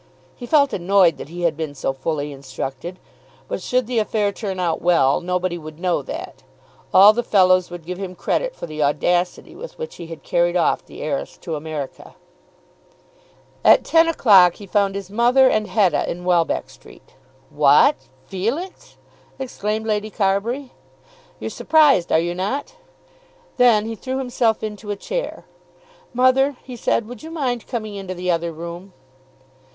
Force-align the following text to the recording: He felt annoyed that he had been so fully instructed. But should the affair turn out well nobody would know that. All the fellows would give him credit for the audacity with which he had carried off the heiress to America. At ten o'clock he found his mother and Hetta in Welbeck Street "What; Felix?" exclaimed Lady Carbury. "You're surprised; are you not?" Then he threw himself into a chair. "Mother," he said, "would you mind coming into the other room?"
He 0.35 0.47
felt 0.47 0.73
annoyed 0.73 1.17
that 1.17 1.29
he 1.29 1.43
had 1.43 1.55
been 1.55 1.75
so 1.75 1.93
fully 1.93 2.31
instructed. 2.33 2.97
But 3.47 3.61
should 3.61 3.85
the 3.85 3.99
affair 3.99 4.31
turn 4.31 4.59
out 4.59 4.81
well 4.81 5.21
nobody 5.21 5.59
would 5.59 5.77
know 5.79 6.01
that. 6.01 6.41
All 6.91 7.13
the 7.13 7.21
fellows 7.21 7.69
would 7.69 7.85
give 7.85 7.99
him 7.99 8.15
credit 8.15 8.55
for 8.55 8.65
the 8.65 8.81
audacity 8.81 9.55
with 9.55 9.77
which 9.77 9.97
he 9.97 10.07
had 10.07 10.23
carried 10.23 10.57
off 10.57 10.83
the 10.83 11.03
heiress 11.03 11.37
to 11.41 11.55
America. 11.55 12.15
At 13.63 13.83
ten 13.83 14.07
o'clock 14.07 14.55
he 14.55 14.65
found 14.65 14.95
his 14.95 15.11
mother 15.11 15.47
and 15.47 15.67
Hetta 15.67 16.09
in 16.09 16.25
Welbeck 16.25 16.71
Street 16.71 17.13
"What; 17.51 17.95
Felix?" 18.25 18.97
exclaimed 19.37 19.85
Lady 19.85 20.09
Carbury. 20.09 20.71
"You're 21.39 21.51
surprised; 21.51 22.11
are 22.11 22.17
you 22.17 22.33
not?" 22.33 22.73
Then 23.57 23.85
he 23.85 23.93
threw 23.95 24.17
himself 24.17 24.63
into 24.63 24.89
a 24.89 24.95
chair. 24.95 25.45
"Mother," 26.11 26.57
he 26.63 26.75
said, 26.75 27.07
"would 27.07 27.21
you 27.21 27.29
mind 27.29 27.67
coming 27.67 27.93
into 27.93 28.15
the 28.15 28.31
other 28.31 28.51
room?" 28.51 28.93